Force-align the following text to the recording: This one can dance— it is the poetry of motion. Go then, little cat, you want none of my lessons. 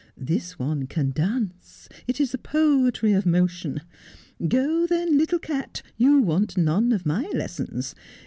This 0.17 0.57
one 0.57 0.87
can 0.87 1.11
dance— 1.11 1.87
it 2.07 2.19
is 2.19 2.31
the 2.31 2.39
poetry 2.39 3.13
of 3.13 3.27
motion. 3.27 3.81
Go 4.47 4.87
then, 4.87 5.15
little 5.15 5.37
cat, 5.37 5.83
you 5.95 6.17
want 6.23 6.57
none 6.57 6.91
of 6.91 7.05
my 7.05 7.29
lessons. 7.35 7.93